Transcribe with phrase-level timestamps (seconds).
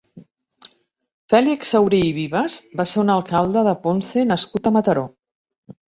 [1.33, 5.05] Fèlix Saurí i Vivas va ser un alcalde de Ponce nascut a Mataró.